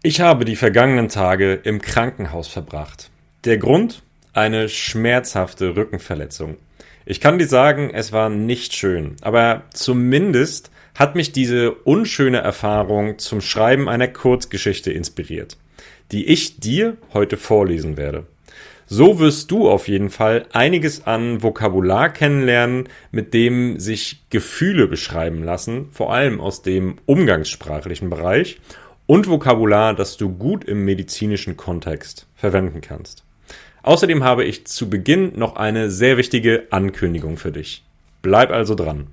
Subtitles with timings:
[0.00, 3.10] Ich habe die vergangenen Tage im Krankenhaus verbracht.
[3.44, 4.02] Der Grund?
[4.32, 6.56] Eine schmerzhafte Rückenverletzung.
[7.04, 13.18] Ich kann dir sagen, es war nicht schön, aber zumindest hat mich diese unschöne Erfahrung
[13.18, 15.56] zum Schreiben einer Kurzgeschichte inspiriert,
[16.12, 18.24] die ich dir heute vorlesen werde.
[18.86, 25.42] So wirst du auf jeden Fall einiges an Vokabular kennenlernen, mit dem sich Gefühle beschreiben
[25.42, 28.60] lassen, vor allem aus dem umgangssprachlichen Bereich
[29.08, 33.24] und Vokabular, das du gut im medizinischen Kontext verwenden kannst.
[33.82, 37.84] Außerdem habe ich zu Beginn noch eine sehr wichtige Ankündigung für dich.
[38.20, 39.06] Bleib also dran.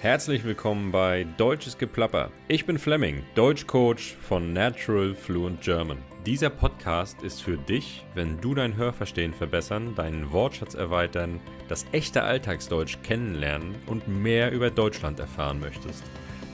[0.00, 2.30] Herzlich willkommen bei Deutsches Geplapper.
[2.46, 5.98] Ich bin Fleming, Deutschcoach von Natural Fluent German.
[6.24, 12.22] Dieser Podcast ist für dich, wenn du dein Hörverstehen verbessern, deinen Wortschatz erweitern, das echte
[12.22, 16.04] Alltagsdeutsch kennenlernen und mehr über Deutschland erfahren möchtest.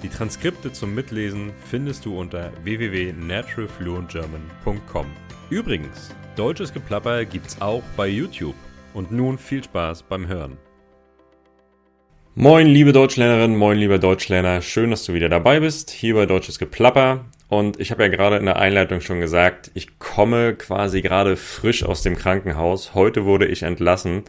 [0.02, 5.04] Die Transkripte zum Mitlesen findest du unter www.naturalfluentgerman.com.
[5.50, 8.54] Übrigens, deutsches Geplapper gibt's auch bei YouTube.
[8.94, 10.56] Und nun viel Spaß beim Hören.
[12.34, 14.62] Moin, liebe Deutschlernerin, moin, lieber Deutschlerner.
[14.62, 17.26] Schön, dass du wieder dabei bist, hier bei Deutsches Geplapper.
[17.48, 21.84] Und ich habe ja gerade in der Einleitung schon gesagt, ich komme quasi gerade frisch
[21.84, 22.94] aus dem Krankenhaus.
[22.94, 24.22] Heute wurde ich entlassen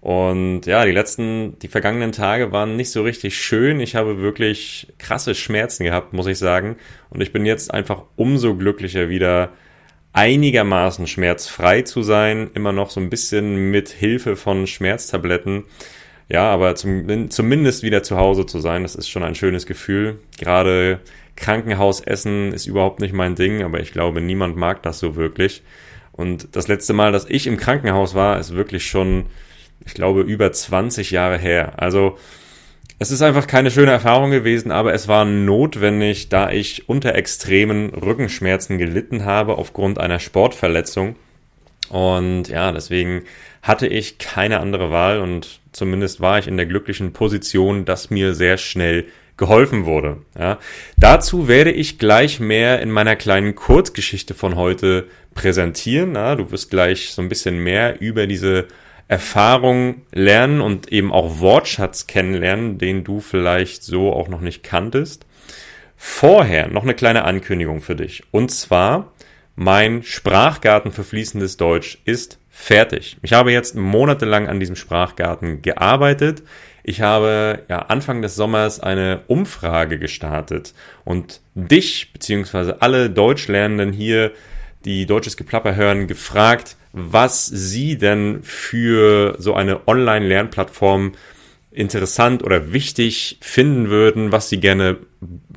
[0.00, 3.80] und ja, die letzten, die vergangenen Tage waren nicht so richtig schön.
[3.80, 6.76] Ich habe wirklich krasse Schmerzen gehabt, muss ich sagen.
[7.10, 9.50] Und ich bin jetzt einfach umso glücklicher wieder
[10.12, 12.50] einigermaßen schmerzfrei zu sein.
[12.54, 15.64] Immer noch so ein bisschen mit Hilfe von Schmerztabletten.
[16.28, 20.20] Ja, aber zum, zumindest wieder zu Hause zu sein, das ist schon ein schönes Gefühl.
[20.38, 21.00] Gerade
[21.36, 25.62] Krankenhausessen ist überhaupt nicht mein Ding, aber ich glaube, niemand mag das so wirklich.
[26.12, 29.26] Und das letzte Mal, dass ich im Krankenhaus war, ist wirklich schon
[29.84, 31.74] ich glaube, über 20 Jahre her.
[31.76, 32.18] Also
[32.98, 37.90] es ist einfach keine schöne Erfahrung gewesen, aber es war notwendig, da ich unter extremen
[37.90, 41.14] Rückenschmerzen gelitten habe aufgrund einer Sportverletzung.
[41.90, 43.22] Und ja, deswegen
[43.62, 48.34] hatte ich keine andere Wahl und zumindest war ich in der glücklichen Position, dass mir
[48.34, 49.06] sehr schnell
[49.36, 50.18] geholfen wurde.
[50.36, 50.58] Ja.
[50.96, 56.16] Dazu werde ich gleich mehr in meiner kleinen Kurzgeschichte von heute präsentieren.
[56.16, 56.34] Ja.
[56.34, 58.66] Du wirst gleich so ein bisschen mehr über diese
[59.08, 65.26] Erfahrung lernen und eben auch Wortschatz kennenlernen, den du vielleicht so auch noch nicht kanntest.
[65.96, 68.22] Vorher noch eine kleine Ankündigung für dich.
[68.30, 69.12] Und zwar,
[69.56, 73.16] mein Sprachgarten für fließendes Deutsch ist fertig.
[73.22, 76.42] Ich habe jetzt monatelang an diesem Sprachgarten gearbeitet.
[76.84, 84.32] Ich habe ja Anfang des Sommers eine Umfrage gestartet und dich beziehungsweise alle Deutschlernenden hier,
[84.84, 91.12] die deutsches Geplapper hören, gefragt, was Sie denn für so eine Online-Lernplattform
[91.70, 94.96] interessant oder wichtig finden würden, was Sie gerne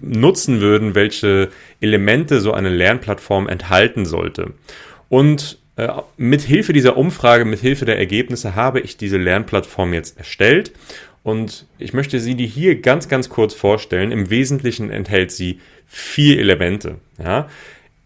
[0.01, 4.53] nutzen würden, welche Elemente so eine Lernplattform enthalten sollte.
[5.09, 10.17] Und äh, mit Hilfe dieser Umfrage, mit Hilfe der Ergebnisse habe ich diese Lernplattform jetzt
[10.17, 10.73] erstellt
[11.23, 14.11] und ich möchte sie dir hier ganz, ganz kurz vorstellen.
[14.11, 16.95] Im Wesentlichen enthält sie vier Elemente.
[17.19, 17.47] Ja?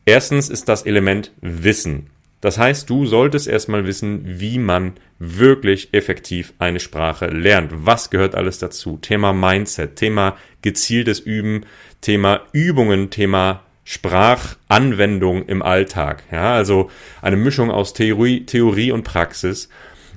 [0.06, 2.08] Erstens ist das Element Wissen.
[2.46, 7.72] Das heißt, du solltest erstmal wissen, wie man wirklich effektiv eine Sprache lernt.
[7.74, 9.00] Was gehört alles dazu?
[9.02, 11.66] Thema Mindset, Thema gezieltes Üben,
[12.02, 16.22] Thema Übungen, Thema Sprachanwendung im Alltag.
[16.32, 19.68] Ja, also eine Mischung aus Theorie, Theorie und Praxis.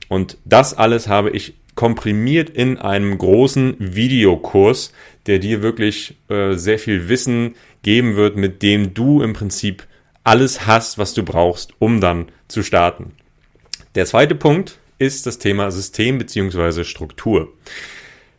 [0.09, 4.93] Und das alles habe ich komprimiert in einem großen Videokurs,
[5.25, 9.88] der dir wirklich äh, sehr viel Wissen geben wird, mit dem du im Prinzip
[10.29, 13.13] alles hast, was du brauchst, um dann zu starten.
[13.95, 16.85] Der zweite Punkt ist das Thema System bzw.
[16.85, 17.55] Struktur.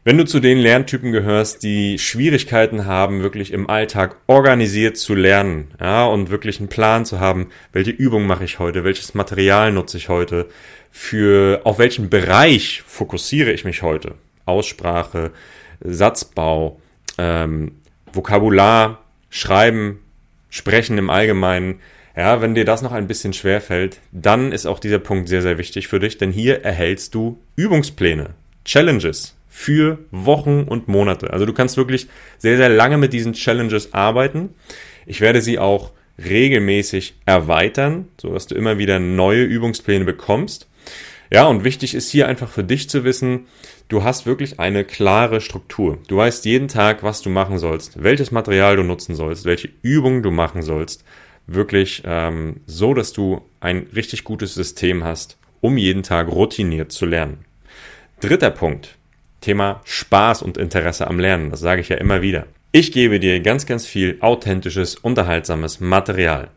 [0.04, 5.72] Wenn du zu den Lerntypen gehörst, die Schwierigkeiten haben, wirklich im Alltag organisiert zu lernen,
[5.80, 9.98] ja, und wirklich einen Plan zu haben, welche Übung mache ich heute, welches Material nutze
[9.98, 10.48] ich heute,
[10.92, 14.14] für auf welchen Bereich fokussiere ich mich heute,
[14.46, 15.32] Aussprache,
[15.82, 16.80] Satzbau,
[17.18, 17.72] ähm,
[18.14, 20.00] Vokabular, Schreiben,
[20.50, 21.80] Sprechen im Allgemeinen,
[22.16, 25.42] ja, wenn dir das noch ein bisschen schwer fällt, dann ist auch dieser Punkt sehr,
[25.42, 28.32] sehr wichtig für dich, denn hier erhältst du Übungspläne,
[28.66, 31.32] Challenges für Wochen und Monate.
[31.32, 32.08] Also du kannst wirklich
[32.38, 34.50] sehr, sehr lange mit diesen Challenges arbeiten.
[35.06, 40.68] Ich werde sie auch regelmäßig erweitern, so dass du immer wieder neue Übungspläne bekommst.
[41.32, 43.48] Ja, und wichtig ist hier einfach für dich zu wissen,
[43.90, 45.98] du hast wirklich eine klare Struktur.
[46.08, 50.24] Du weißt jeden Tag, was du machen sollst, welches Material du nutzen sollst, welche Übungen
[50.24, 51.04] du machen sollst.
[51.48, 57.06] Wirklich ähm, so, dass du ein richtig gutes System hast, um jeden Tag routiniert zu
[57.06, 57.44] lernen.
[58.22, 58.96] Dritter Punkt.
[59.42, 61.50] Thema Spaß und Interesse am Lernen.
[61.50, 62.46] Das sage ich ja immer wieder.
[62.72, 66.50] Ich gebe dir ganz, ganz viel authentisches, unterhaltsames Material.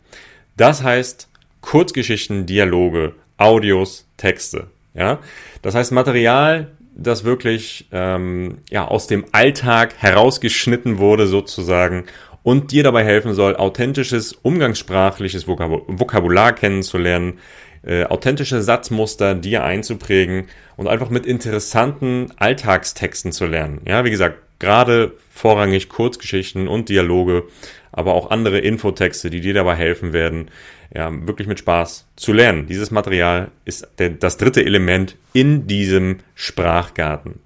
[0.56, 1.28] Das heißt
[1.60, 4.66] Kurzgeschichten, Dialoge, Audios, Texte.
[4.94, 5.20] Ja,
[5.62, 12.04] das heißt Material, das wirklich ähm, ja aus dem Alltag herausgeschnitten wurde sozusagen
[12.42, 17.38] und dir dabei helfen soll, authentisches umgangssprachliches Vokabular kennenzulernen,
[17.84, 23.80] äh, authentische Satzmuster dir einzuprägen und einfach mit interessanten Alltagstexten zu lernen.
[23.86, 27.44] Ja, wie gesagt, gerade vorrangig Kurzgeschichten und Dialoge,
[27.90, 30.50] aber auch andere Infotexte, die dir dabei helfen werden,
[30.94, 32.66] ja, wirklich mit Spaß zu lernen.
[32.66, 37.40] Dieses Material ist das dritte Element in diesem Sprachgarten.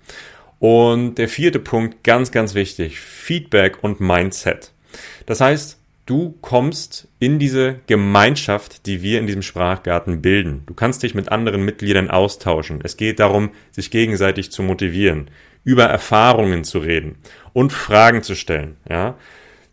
[0.58, 4.72] Und der vierte Punkt, ganz, ganz wichtig, Feedback und Mindset.
[5.24, 10.62] Das heißt, du kommst in diese Gemeinschaft, die wir in diesem Sprachgarten bilden.
[10.66, 12.80] Du kannst dich mit anderen Mitgliedern austauschen.
[12.82, 15.30] Es geht darum, sich gegenseitig zu motivieren,
[15.66, 17.16] über Erfahrungen zu reden
[17.52, 18.76] und Fragen zu stellen.
[18.88, 19.16] Ja?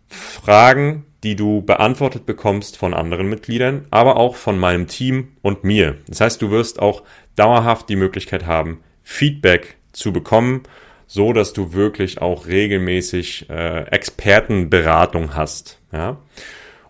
[0.07, 5.97] Fragen, die du beantwortet bekommst von anderen Mitgliedern, aber auch von meinem Team und mir.
[6.07, 7.03] Das heißt, du wirst auch
[7.35, 10.63] dauerhaft die Möglichkeit haben, Feedback zu bekommen,
[11.05, 15.79] so dass du wirklich auch regelmäßig äh, Expertenberatung hast.
[15.91, 16.17] Ja?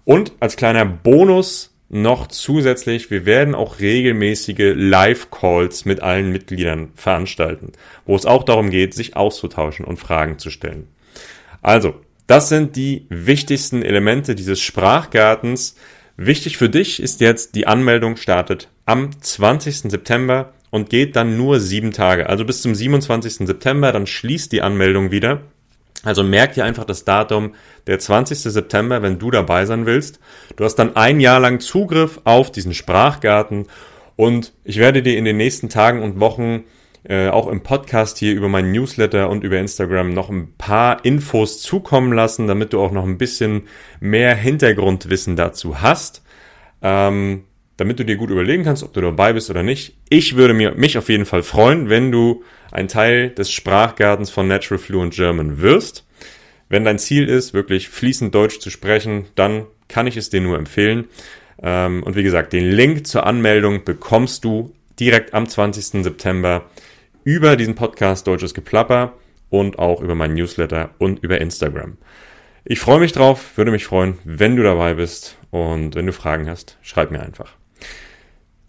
[0.06, 7.72] Und als kleiner Bonus noch zusätzlich, wir werden auch regelmäßige Live-Calls mit allen Mitgliedern veranstalten,
[8.06, 10.88] wo es auch darum geht, sich auszutauschen und Fragen zu stellen.
[11.62, 11.95] Also,
[12.25, 15.75] das sind die wichtigsten Elemente dieses Sprachgartens.
[16.18, 19.92] Wichtig für dich ist jetzt, die Anmeldung startet am 20.
[19.92, 22.28] September und geht dann nur sieben Tage.
[22.28, 23.45] Also bis zum 27.
[23.45, 25.42] September, dann schließt die Anmeldung wieder.
[26.04, 27.56] Also merk dir einfach das Datum,
[27.88, 28.40] der 20.
[28.40, 30.20] September, wenn du dabei sein willst.
[30.58, 33.68] Du hast dann ein Jahr lang Zugriff auf diesen Sprachgarten
[34.16, 36.66] und ich werde dir in den nächsten Tagen und Wochen
[37.06, 41.62] äh, auch im Podcast hier über meinen Newsletter und über Instagram noch ein paar Infos
[41.62, 43.64] zukommen lassen, damit du auch noch ein bisschen
[44.00, 46.24] mehr Hintergrundwissen dazu hast.
[46.82, 47.44] Ähm,
[47.83, 49.97] damit du dir gut überlegen kannst, ob du dabei bist oder nicht.
[50.07, 52.41] Ich würde mir, mich auf jeden Fall freuen, wenn du
[52.71, 56.06] ein Teil des Sprachgartens von Natural Fluent German wirst.
[56.69, 60.57] Wenn dein Ziel ist, wirklich fließend Deutsch zu sprechen, dann kann ich es dir nur
[60.57, 61.09] empfehlen.
[61.62, 66.06] Ähm, und wie gesagt, den Link zur Anmeldung bekommst du direkt am 20.
[66.06, 66.63] September
[67.25, 69.12] über diesen Podcast Deutsches Geplapper
[69.50, 71.97] und auch über meinen Newsletter und über Instagram.
[72.63, 76.50] Ich freue mich drauf, würde mich freuen, wenn du dabei bist und wenn du Fragen
[76.50, 77.57] hast, schreib mir einfach.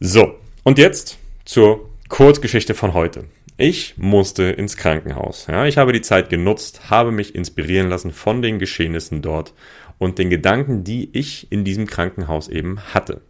[0.07, 1.17] So, und jetzt
[1.47, 3.25] zur Kurzgeschichte von heute.
[3.57, 5.47] Ich musste ins Krankenhaus.
[5.47, 9.55] Ja, ich habe die Zeit genutzt, habe mich inspirieren lassen von den Geschehnissen dort
[9.97, 13.23] und den Gedanken, die ich in diesem Krankenhaus eben hatte.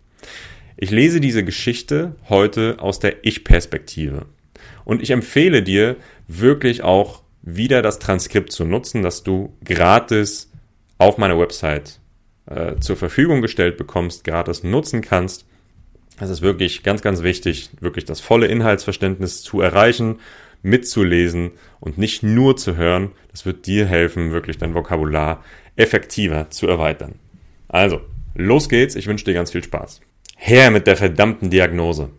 [0.77, 4.27] Ich lese diese Geschichte heute aus der Ich-Perspektive.
[4.85, 5.95] Und ich empfehle dir
[6.27, 10.51] wirklich auch wieder das Transkript zu nutzen, das du gratis
[10.99, 12.01] auf meiner Website
[12.47, 15.47] äh, zur Verfügung gestellt bekommst, gratis nutzen kannst.
[16.21, 20.21] Es ist wirklich ganz, ganz wichtig, wirklich das volle Inhaltsverständnis zu erreichen,
[20.63, 23.13] mitzulesen und nicht nur zu hören.
[23.31, 25.43] Das wird dir helfen, wirklich dein Vokabular
[25.77, 27.17] effektiver zu erweitern.
[27.69, 28.01] Also,
[28.35, 28.95] los geht's.
[28.95, 30.01] Ich wünsche dir ganz viel Spaß.
[30.37, 32.11] Her mit der verdammten Diagnose.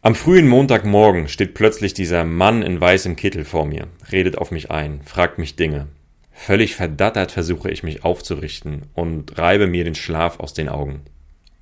[0.00, 4.70] Am frühen Montagmorgen steht plötzlich dieser Mann in weißem Kittel vor mir, redet auf mich
[4.70, 5.86] ein, fragt mich Dinge.
[6.32, 11.02] Völlig verdattert versuche ich mich aufzurichten und reibe mir den Schlaf aus den Augen.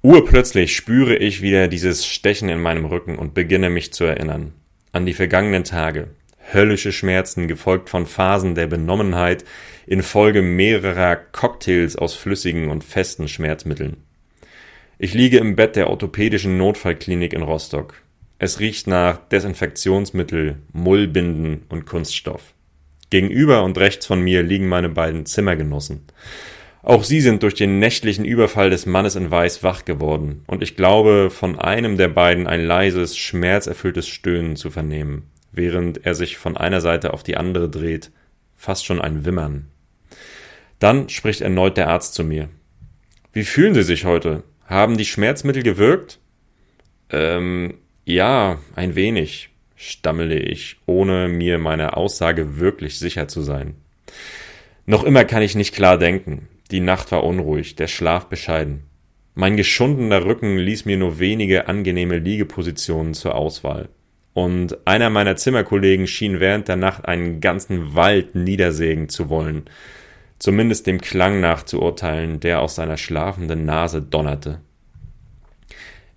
[0.02, 4.54] Urplötzlich spüre ich wieder dieses Stechen in meinem Rücken und beginne mich zu erinnern.
[4.92, 6.08] An die vergangenen Tage.
[6.54, 9.44] Höllische Schmerzen, gefolgt von Phasen der Benommenheit,
[9.86, 13.98] infolge mehrerer Cocktails aus flüssigen und festen Schmerzmitteln.
[14.98, 17.94] Ich liege im Bett der orthopädischen Notfallklinik in Rostock.
[18.38, 22.54] Es riecht nach Desinfektionsmittel, Mullbinden und Kunststoff.
[23.10, 26.06] Gegenüber und rechts von mir liegen meine beiden Zimmergenossen.
[26.82, 30.76] Auch sie sind durch den nächtlichen Überfall des Mannes in Weiß wach geworden, und ich
[30.76, 36.56] glaube, von einem der beiden ein leises, schmerzerfülltes Stöhnen zu vernehmen, während er sich von
[36.56, 38.10] einer Seite auf die andere dreht,
[38.56, 39.68] fast schon ein Wimmern.
[40.78, 42.48] Dann spricht erneut der Arzt zu mir.
[43.32, 44.42] Wie fühlen Sie sich heute?
[44.66, 46.18] Haben die Schmerzmittel gewirkt?
[47.10, 53.74] Ähm, ja, ein wenig stammele ich, ohne mir meiner Aussage wirklich sicher zu sein.
[54.86, 56.48] Noch immer kann ich nicht klar denken.
[56.70, 58.84] Die Nacht war unruhig, der Schlaf bescheiden.
[59.34, 63.88] Mein geschundener Rücken ließ mir nur wenige angenehme Liegepositionen zur Auswahl.
[64.34, 69.64] Und einer meiner Zimmerkollegen schien während der Nacht einen ganzen Wald niedersägen zu wollen,
[70.38, 74.60] zumindest dem Klang nach zu urteilen, der aus seiner schlafenden Nase donnerte.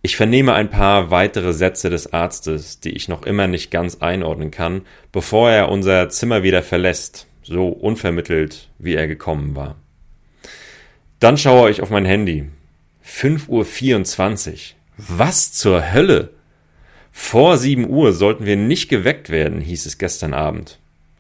[0.04, 4.52] Ich vernehme ein paar weitere Sätze des Arztes, die ich noch immer nicht ganz einordnen
[4.52, 4.82] kann,
[5.12, 9.78] bevor er unser Zimmer wieder verlässt, so unvermittelt, wie er gekommen war.
[11.24, 12.50] Dann schaue ich auf mein Handy.
[13.08, 14.58] 5.24 Uhr.
[14.98, 16.32] Was zur Hölle?
[17.14, 20.80] Vor 7 Uhr sollten wir nicht geweckt werden, hieß es gestern Abend.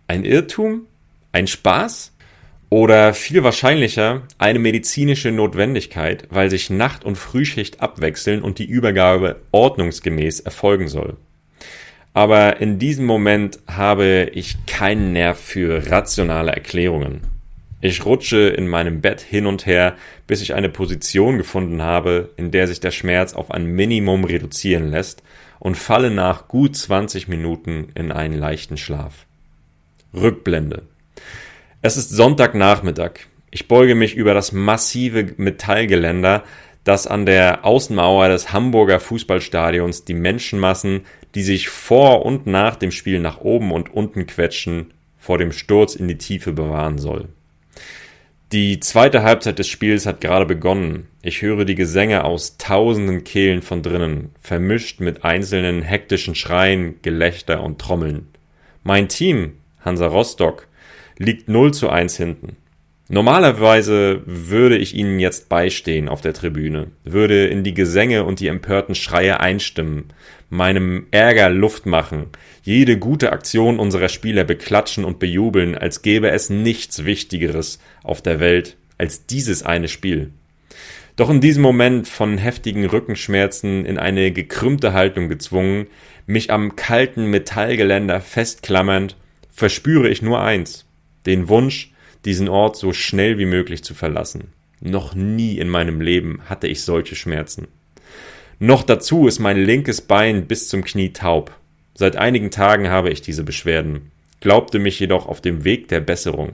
[0.09, 0.87] Ein Irrtum?
[1.31, 2.11] Ein Spaß?
[2.69, 9.37] Oder viel wahrscheinlicher eine medizinische Notwendigkeit, weil sich Nacht- und Frühschicht abwechseln und die Übergabe
[9.53, 11.15] ordnungsgemäß erfolgen soll.
[12.13, 17.32] Aber in diesem Moment habe ich keinen Nerv für rationale Erklärungen.
[17.85, 22.49] Ich rutsche in meinem Bett hin und her, bis ich eine Position gefunden habe, in
[22.49, 25.21] der sich der Schmerz auf ein Minimum reduzieren lässt
[25.59, 29.25] und falle nach gut 20 Minuten in einen leichten Schlaf.
[30.13, 30.83] Rückblende.
[31.81, 33.19] Es ist Sonntagnachmittag.
[33.51, 36.45] Ich beuge mich über das massive Metallgeländer,
[36.85, 41.01] das an der Außenmauer des Hamburger Fußballstadions die Menschenmassen,
[41.35, 45.95] die sich vor und nach dem Spiel nach oben und unten quetschen, vor dem Sturz
[45.95, 47.27] in die Tiefe bewahren soll.
[48.53, 51.07] Die zweite Halbzeit des Spiels hat gerade begonnen.
[51.23, 57.63] Ich höre die Gesänge aus tausenden Kehlen von drinnen, vermischt mit einzelnen hektischen Schreien, Gelächter
[57.63, 58.27] und Trommeln.
[58.83, 60.67] Mein Team, Hansa Rostock,
[61.17, 62.57] liegt 0 zu 1 hinten.
[63.13, 68.47] Normalerweise würde ich ihnen jetzt beistehen auf der Tribüne, würde in die Gesänge und die
[68.47, 70.05] empörten Schreie einstimmen,
[70.49, 72.29] meinem Ärger Luft machen,
[72.63, 78.39] jede gute Aktion unserer Spieler beklatschen und bejubeln, als gäbe es nichts Wichtigeres auf der
[78.39, 80.31] Welt als dieses eine Spiel.
[81.15, 85.85] Doch in diesem Moment von heftigen Rückenschmerzen in eine gekrümmte Haltung gezwungen,
[86.25, 89.17] mich am kalten Metallgeländer festklammernd,
[89.51, 90.87] verspüre ich nur eins,
[91.27, 91.92] den Wunsch,
[92.25, 94.53] diesen Ort so schnell wie möglich zu verlassen.
[94.79, 97.67] Noch nie in meinem Leben hatte ich solche Schmerzen.
[98.59, 101.55] Noch dazu ist mein linkes Bein bis zum Knie taub.
[101.95, 104.11] Seit einigen Tagen habe ich diese Beschwerden,
[104.41, 106.53] glaubte mich jedoch auf dem Weg der Besserung.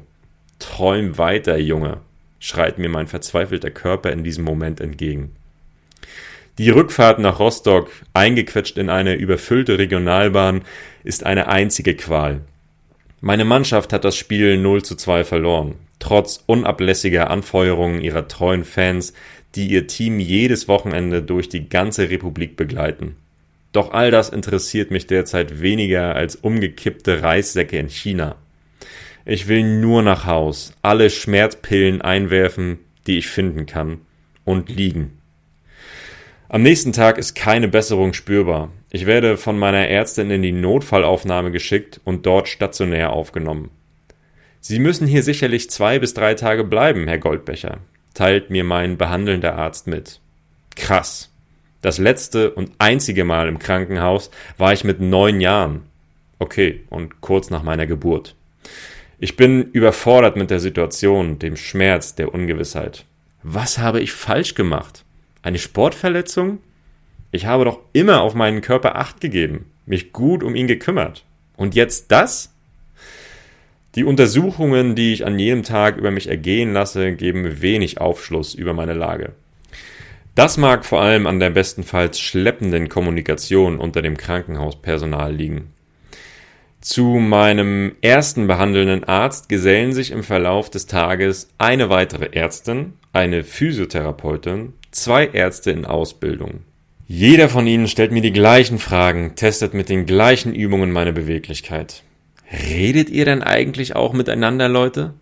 [0.60, 2.02] Träum weiter, Junge,
[2.40, 5.32] schreit mir mein verzweifelter Körper in diesem Moment entgegen.
[6.58, 10.64] Die Rückfahrt nach Rostock, eingequetscht in eine überfüllte Regionalbahn,
[11.04, 12.42] ist eine einzige Qual.
[13.22, 19.14] Meine Mannschaft hat das Spiel 0 zu 2 verloren, trotz unablässiger Anfeuerungen ihrer treuen Fans,
[19.56, 23.18] die ihr Team jedes Wochenende durch die ganze Republik begleiten.
[23.74, 28.36] Doch all das interessiert mich derzeit weniger als umgekippte Reissäcke in China.
[29.26, 34.00] Ich will nur nach Haus, alle Schmerzpillen einwerfen, die ich finden kann,
[34.46, 35.20] und liegen.
[36.48, 38.72] Am nächsten Tag ist keine Besserung spürbar.
[38.92, 43.70] Ich werde von meiner Ärztin in die Notfallaufnahme geschickt und dort stationär aufgenommen.
[44.62, 47.78] Sie müssen hier sicherlich zwei bis drei Tage bleiben, Herr Goldbecher,
[48.14, 50.20] teilt mir mein behandelnder Arzt mit.
[50.76, 51.32] Krass.
[51.82, 55.84] Das letzte und einzige Mal im Krankenhaus war ich mit neun Jahren.
[56.40, 58.36] Okay, und kurz nach meiner Geburt.
[59.20, 63.06] Ich bin überfordert mit der Situation, dem Schmerz, der Ungewissheit.
[63.44, 65.04] Was habe ich falsch gemacht?
[65.42, 66.60] Eine Sportverletzung?
[67.32, 71.26] Ich habe doch immer auf meinen Körper acht gegeben, mich gut um ihn gekümmert.
[71.58, 72.54] Und jetzt das?
[73.96, 78.74] Die Untersuchungen, die ich an jedem Tag über mich ergehen lasse, geben wenig Aufschluss über
[78.74, 79.34] meine Lage.
[80.36, 85.74] Das mag vor allem an der bestenfalls schleppenden Kommunikation unter dem Krankenhauspersonal liegen.
[86.82, 93.44] Zu meinem ersten behandelnden Arzt gesellen sich im Verlauf des Tages eine weitere Ärztin, eine
[93.44, 96.62] Physiotherapeutin zwei Ärzte in Ausbildung.
[97.12, 102.04] Jeder von ihnen stellt mir die gleichen Fragen, testet mit den gleichen Übungen meine Beweglichkeit.
[102.70, 105.16] Redet ihr denn eigentlich auch miteinander, Leute?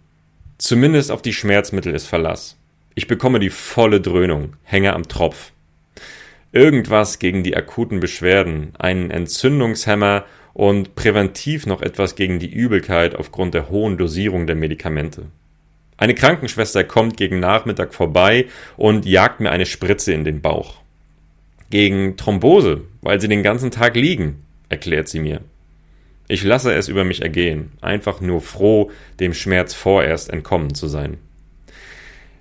[0.57, 2.57] Zumindest auf die Schmerzmittel ist Verlass.
[2.93, 5.53] Ich bekomme die volle Dröhnung, hänge am Tropf.
[6.51, 13.53] Irgendwas gegen die akuten Beschwerden, einen Entzündungshemmer und präventiv noch etwas gegen die Übelkeit aufgrund
[13.53, 15.27] der hohen Dosierung der Medikamente.
[15.95, 20.81] Eine Krankenschwester kommt gegen Nachmittag vorbei und jagt mir eine Spritze in den Bauch.
[21.69, 25.41] Gegen Thrombose, weil sie den ganzen Tag liegen, erklärt sie mir.
[26.29, 31.17] Ich lasse es über mich ergehen, einfach nur froh, dem Schmerz vorerst entkommen zu sein.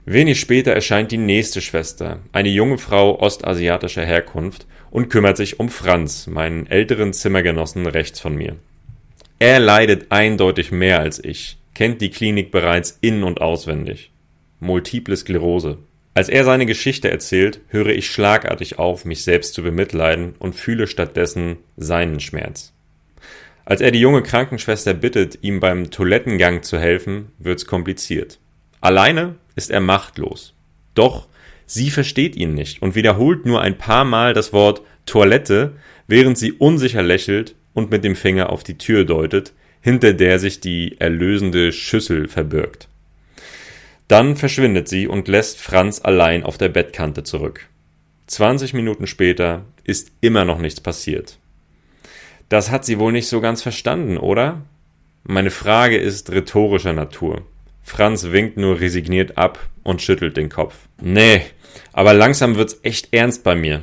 [0.04, 5.68] Wenig später erscheint die nächste Schwester, eine junge Frau ostasiatischer Herkunft, und kümmert sich um
[5.68, 8.56] Franz, meinen älteren Zimmergenossen rechts von mir.
[9.38, 14.11] Er leidet eindeutig mehr als ich, kennt die Klinik bereits in- und auswendig.
[14.61, 15.78] Multiple Sklerose.
[16.16, 20.87] Als er seine Geschichte erzählt, höre ich schlagartig auf, mich selbst zu bemitleiden und fühle
[20.87, 22.73] stattdessen seinen Schmerz.
[23.66, 28.38] Als er die junge Krankenschwester bittet, ihm beim Toilettengang zu helfen, wird's kompliziert.
[28.80, 30.54] Alleine ist er machtlos.
[30.94, 31.28] Doch
[31.66, 35.75] sie versteht ihn nicht und wiederholt nur ein paar Mal das Wort Toilette,
[36.06, 40.61] während sie unsicher lächelt und mit dem Finger auf die Tür deutet, hinter der sich
[40.61, 42.88] die erlösende Schüssel verbirgt.
[44.09, 47.69] Dann verschwindet sie und lässt Franz allein auf der Bettkante zurück.
[48.29, 51.39] 20 Minuten später ist immer noch nichts passiert.
[52.49, 54.63] Das hat sie wohl nicht so ganz verstanden, oder?
[55.25, 57.43] Meine Frage ist rhetorischer Natur.
[57.83, 60.75] Franz winkt nur resigniert ab und schüttelt den Kopf.
[61.01, 61.43] Nee,
[61.93, 63.83] aber langsam wird's echt ernst bei mir.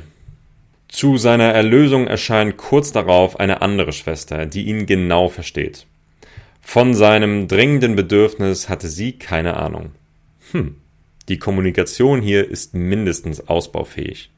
[0.88, 5.86] Zu seiner Erlösung erscheint kurz darauf eine andere Schwester, die ihn genau versteht.
[6.60, 9.92] Von seinem dringenden Bedürfnis hatte sie keine Ahnung.
[10.54, 10.76] Hm,
[11.28, 14.30] die Kommunikation hier ist mindestens ausbaufähig.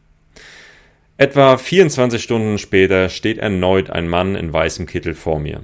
[1.19, 5.63] Etwa 24 Stunden später steht erneut ein Mann in weißem Kittel vor mir.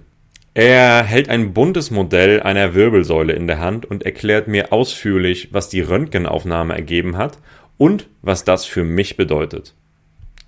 [0.52, 5.70] Er hält ein buntes Modell einer Wirbelsäule in der Hand und erklärt mir ausführlich, was
[5.70, 7.38] die Röntgenaufnahme ergeben hat
[7.78, 9.72] und was das für mich bedeutet.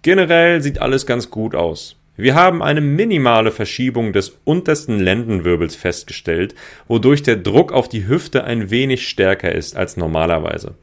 [0.02, 1.96] Generell sieht alles ganz gut aus.
[2.16, 6.54] Wir haben eine minimale Verschiebung des untersten Lendenwirbels festgestellt,
[6.86, 10.74] wodurch der Druck auf die Hüfte ein wenig stärker ist als normalerweise.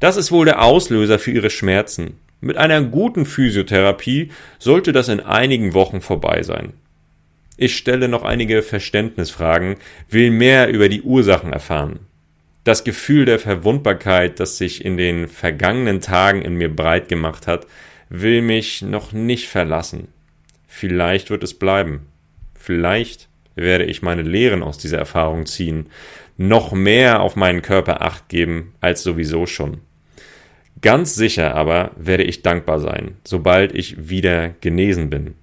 [0.00, 2.18] Das ist wohl der Auslöser für ihre Schmerzen.
[2.40, 6.72] Mit einer guten Physiotherapie sollte das in einigen Wochen vorbei sein.
[7.56, 9.76] Ich stelle noch einige Verständnisfragen,
[10.10, 12.00] will mehr über die Ursachen erfahren.
[12.64, 17.66] Das Gefühl der Verwundbarkeit, das sich in den vergangenen Tagen in mir breit gemacht hat,
[18.08, 20.08] will mich noch nicht verlassen.
[20.76, 22.00] Vielleicht wird es bleiben.
[22.52, 25.86] Vielleicht werde ich meine Lehren aus dieser Erfahrung ziehen,
[26.36, 29.82] noch mehr auf meinen Körper acht geben als sowieso schon.
[30.82, 35.34] Ganz sicher aber werde ich dankbar sein, sobald ich wieder genesen bin.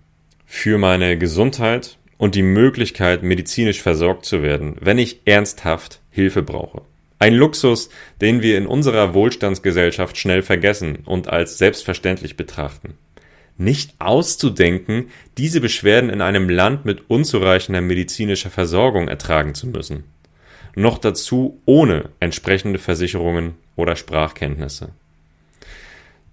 [0.45, 6.81] Für meine Gesundheit und die Möglichkeit, medizinisch versorgt zu werden, wenn ich ernsthaft Hilfe brauche.
[7.19, 12.95] Ein Luxus, den wir in unserer Wohlstandsgesellschaft schnell vergessen und als selbstverständlich betrachten.
[13.61, 20.03] Nicht auszudenken, diese Beschwerden in einem Land mit unzureichender medizinischer Versorgung ertragen zu müssen.
[20.75, 24.89] Noch dazu ohne entsprechende Versicherungen oder Sprachkenntnisse.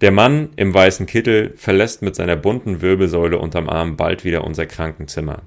[0.01, 4.65] Der Mann im weißen Kittel verlässt mit seiner bunten Wirbelsäule unterm Arm bald wieder unser
[4.65, 5.43] Krankenzimmer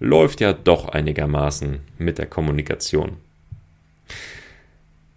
[0.00, 3.16] läuft ja doch einigermaßen mit der Kommunikation.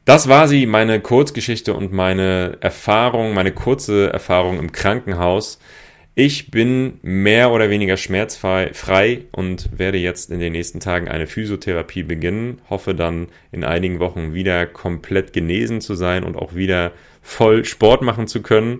[0.06, 5.60] Das war sie, meine Kurzgeschichte und meine Erfahrung, meine kurze Erfahrung im Krankenhaus.
[6.13, 12.04] Ich bin mehr oder weniger schmerzfrei und werde jetzt in den nächsten Tagen eine Physiotherapie
[12.04, 12.60] beginnen.
[12.69, 18.02] Hoffe dann in einigen Wochen wieder komplett genesen zu sein und auch wieder voll Sport
[18.02, 18.80] machen zu können.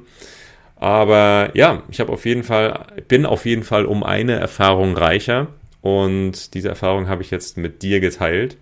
[0.76, 5.48] Aber ja, ich habe auf jeden Fall, bin auf jeden Fall um eine Erfahrung reicher.
[5.82, 8.58] Und diese Erfahrung habe ich jetzt mit dir geteilt.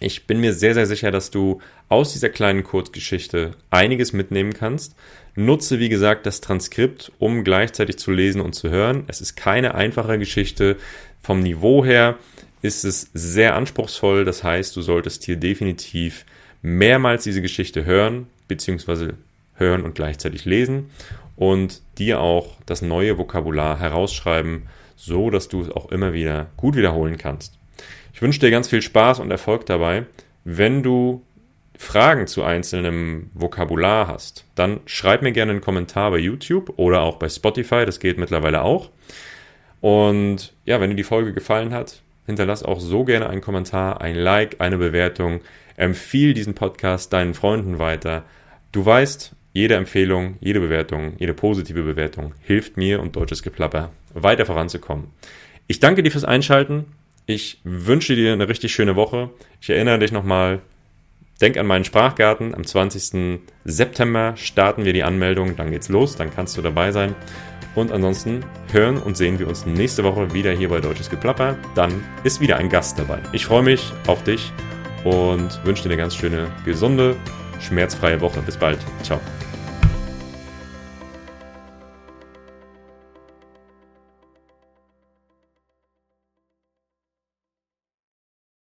[0.00, 4.94] Ich bin mir sehr, sehr sicher, dass du aus dieser kleinen Kurzgeschichte einiges mitnehmen kannst.
[5.36, 9.04] Nutze, wie gesagt, das Transkript, um gleichzeitig zu lesen und zu hören.
[9.06, 10.76] Es ist keine einfache Geschichte.
[11.20, 12.16] Vom Niveau her
[12.62, 14.24] ist es sehr anspruchsvoll.
[14.24, 16.24] Das heißt, du solltest hier definitiv
[16.62, 19.14] mehrmals diese Geschichte hören, beziehungsweise
[19.54, 20.90] hören und gleichzeitig lesen
[21.36, 24.62] und dir auch das neue Vokabular herausschreiben,
[24.96, 27.58] so dass du es auch immer wieder gut wiederholen kannst.
[28.14, 30.06] Ich wünsche dir ganz viel Spaß und Erfolg dabei.
[30.44, 31.22] Wenn du
[31.78, 37.16] Fragen zu einzelnem Vokabular hast, dann schreib mir gerne einen Kommentar bei YouTube oder auch
[37.16, 38.90] bei Spotify, das geht mittlerweile auch.
[39.80, 44.16] Und ja, wenn dir die Folge gefallen hat, hinterlass auch so gerne einen Kommentar, ein
[44.16, 45.40] Like, eine Bewertung.
[45.76, 48.24] Empfiehl diesen Podcast deinen Freunden weiter.
[48.72, 54.44] Du weißt, jede Empfehlung, jede Bewertung, jede positive Bewertung hilft mir und deutsches Geplapper weiter
[54.44, 55.08] voranzukommen.
[55.66, 56.86] Ich danke dir fürs Einschalten.
[57.26, 59.30] Ich wünsche dir eine richtig schöne Woche.
[59.60, 60.60] Ich erinnere dich nochmal,
[61.40, 62.54] denk an meinen Sprachgarten.
[62.54, 63.40] Am 20.
[63.64, 65.56] September starten wir die Anmeldung.
[65.56, 66.16] Dann geht's los.
[66.16, 67.14] Dann kannst du dabei sein.
[67.74, 71.56] Und ansonsten hören und sehen wir uns nächste Woche wieder hier bei Deutsches Geplapper.
[71.74, 71.92] Dann
[72.24, 73.18] ist wieder ein Gast dabei.
[73.32, 74.50] Ich freue mich auf dich
[75.04, 77.16] und wünsche dir eine ganz schöne, gesunde,
[77.60, 78.40] schmerzfreie Woche.
[78.40, 78.78] Bis bald.
[79.02, 79.20] Ciao.